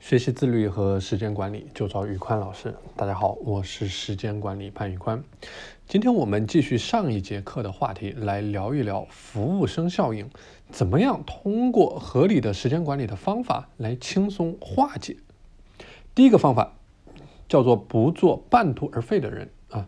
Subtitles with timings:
[0.00, 2.74] 学习自律和时间管理，就找宇宽老师。
[2.96, 5.22] 大家好，我是时间管理潘宇宽。
[5.86, 10.30] 今天我们继续上一节课的话题，来聊一聊服务生效应，
[10.70, 15.18] 怎么样通过合理的时间管理的方法来轻松化解。
[16.14, 16.72] 第一个方法
[17.46, 19.86] 叫做不做半途而废的人啊。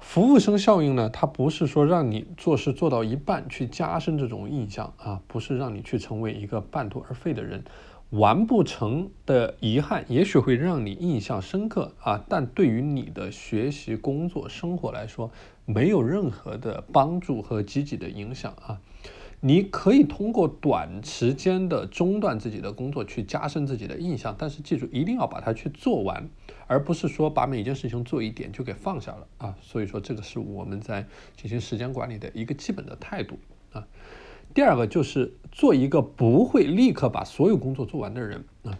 [0.00, 7.62] 服务生效应呢，它不是说让你做事做到一半去加深这种印象啊，不是让你去成为一个半途而废的人。
[8.12, 15.30] 完不成的遗憾，也许会让你印象深刻啊，但对于你的学习、工作、生活来说，
[15.64, 18.82] 没有任何的帮助和积极的影响啊。
[19.40, 26.28] 你可以通过短时间的中断自己的工作去加深自己的印象，但是记住，一定要把它去做完，
[26.66, 29.56] 而不是说把每件事情做一点就给放下了啊。
[29.62, 33.38] 所以说，这个是我们在进行时间管理的一个基本的态度
[33.72, 33.88] 啊。
[34.54, 38.78] 第二个就是做一个不会立刻把所有工作做完的人啊。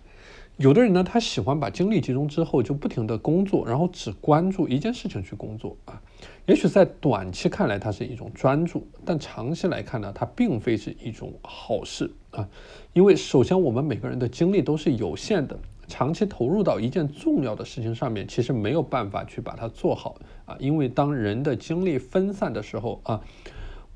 [0.58, 6.00] 有的人呢，他喜欢把精力集中之后就不停的工作，然后只关注一件事情去工作啊。
[6.46, 12.46] 也许在短期看来它是一种专注，但长期来看呢，它并非是一种好事啊。
[12.92, 20.54] 因为首先我们每个人的精力都是有限的，长期投入到一件重要的事情上面，其实没有办法去把它做好啊。
[20.60, 23.20] 因为当人的精力分散的时候啊。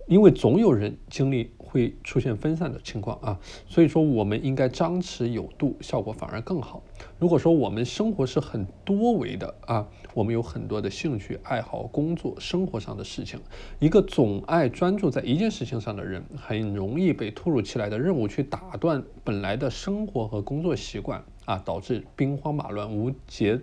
[0.07, 6.81] 因为总有人精力会出现分散的情况啊，所以说我们应该张弛有度，效果反而更好。
[7.19, 13.41] 如果说我们生活是很多维的啊，我们有很多的兴趣爱好、工作、生活上的事情，
[13.81, 23.61] 一个总爱专注在一件事情上的人，很容易被突如其来的任务去打断本来的生活和工作习惯啊，导致兵荒马乱、无节、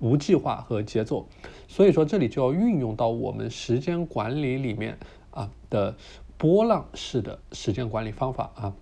[0.00, 1.24] 无计划和节奏。
[1.68, 4.98] 所以说这里就要运用到我们时间管理里面。
[5.30, 5.96] 啊的
[6.36, 8.74] 波浪式的时间管理方法啊，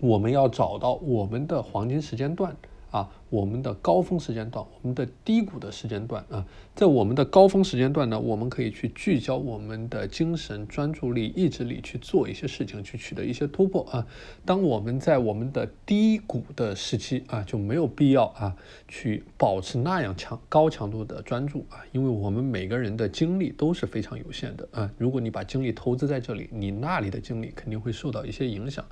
[0.00, 2.56] 我们要找到我们的黄金时间段。
[2.90, 14.04] 啊，我们的高峰时间段，我们的低谷的时间段啊，在我们的高峰时间段呢，我们可以去聚焦我们的精神、专注力、意志力去做一些事情，去取得一些突破啊。
[14.44, 18.56] 当我们在我们的低谷的时期啊，就没有必要啊
[18.88, 24.90] 去保持那样强高强度的专注啊，因为我们每个人的精力都是非常有限的啊。
[24.98, 28.84] 如果你把精力投资在这里，你那里的精力肯定会受到一些影响。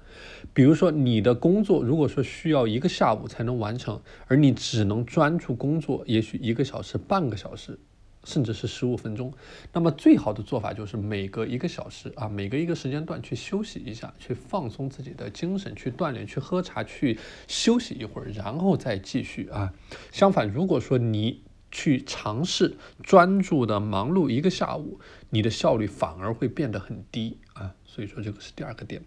[0.55, 4.01] 比如说你的工作，如果说需要一个下午才能完成。
[4.29, 7.79] 而你只能专注工作，也许一个小时、半个小时，
[8.25, 9.33] 甚至是十五分钟。
[9.73, 19.73] 那么最好的做法就是每隔一个小时啊，每隔一个时间段去休息一下，去放松自己的精神，去锻炼，去喝茶，去休息一会儿，然后再继续啊。
[20.13, 25.01] 相反，如果说你去尝试专注的忙碌一个下午，
[25.31, 27.75] 你的效率反而会变得很低啊。
[27.87, 29.03] 所以说这个是第二个点。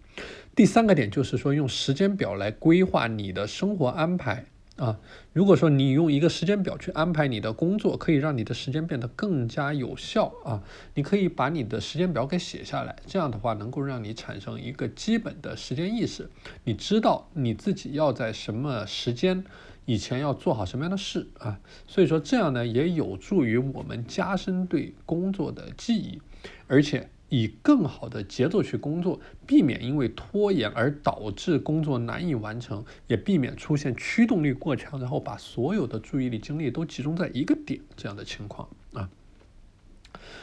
[0.56, 4.46] 第三个点就是说用时间表来规划你的生活安排。
[4.82, 4.98] 啊，
[5.32, 10.60] 如果说你用一个时间表去安排你的工作，可以让你的时间变得更加有效啊。
[10.94, 16.28] 你可以把你的时间表给写下来，这样的话能够让你产生一个基本的时间意识。
[16.64, 19.44] 你知道你自己要在什么时间
[19.84, 21.60] 以前要做好什么样的事啊。
[21.86, 26.20] 所以说这样呢，也有助于我们加深对工作的记忆，
[26.66, 27.08] 而且。
[27.32, 39.08] 以更好的节奏去工作，避免因为拖延而导致工作难以完成，也避免出现驱动力过强，然后把所有的注意力精力都集中在一个点这样的情况啊。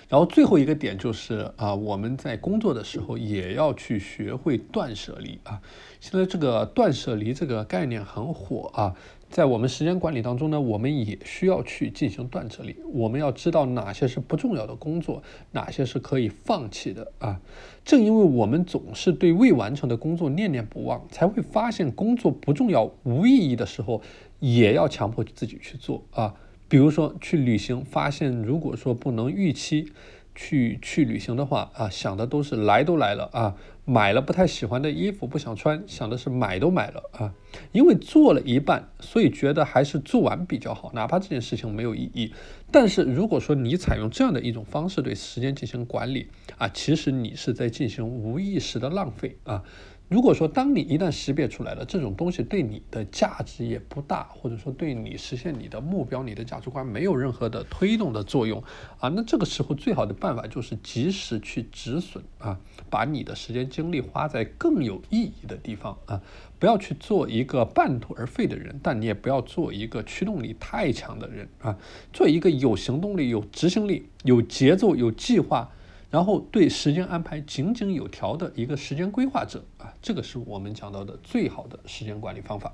[0.08, 5.62] 然后最后一个点就是啊，我们在工作的时候也要去学会断舍离啊。
[6.00, 8.96] 现在这个断舍离这个概念很火啊，
[9.29, 12.75] 在我们时间管理当中呢，我们也需要去进行断舍离。
[12.91, 17.40] 我们要知道哪些是不重要的工作，哪些是可以放弃的啊。
[17.85, 24.01] 正因为我们总是对未完成的工作念念不忘，才会发现工作不重要、无意义的时候，
[24.40, 26.34] 也要强迫自己去做啊。
[26.67, 29.91] 比如说去旅行，发现如果说不能预期
[30.34, 33.56] 去去旅行的话啊，想的都是来都来了啊，
[33.90, 37.34] 买了不太喜欢的衣服不想穿，想的是买都买了啊，
[37.72, 42.32] 因为做了一半，所以觉得还是做完比较好，哪怕这件事情没有意义。
[42.72, 46.28] 但是如果说你采用这样的一种方式对时间进行管理
[46.59, 49.64] 啊，其实你是在进行无意识的浪费啊。
[50.08, 58.64] 如果说当你一旦识别出来了这种东西对你的价值也不大，或者说对你实现你的目标、你的价值观没有任何的推动的作用
[58.97, 62.59] 啊，那这个时候最好的办法就是及时去止损啊，
[62.90, 66.22] 把你的时间精力花在更有意义的地方啊，
[66.59, 71.78] 不要去做一个半途而废的人，但你也不要做一个驱动力太强的人啊，
[72.11, 75.72] 做一个有行动力、有执行力、有节奏、有计划。
[76.11, 82.73] 然后对时间安排井井有条的一个时间规划者啊，这个是我们讲到的最好的时间管理方法。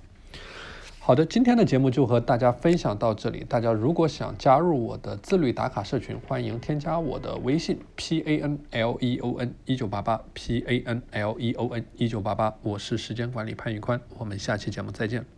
[1.07, 3.45] 好的，今天的节目就和大家分享到这里。
[3.47, 11.85] 大家如果想加入我的自律打卡社群，欢迎添加我的微信 p a n l e o n 一九八八 p a n l e o n
[11.95, 15.34] 一九八八，我是时间管理潘玉宽，我们下期节目再见。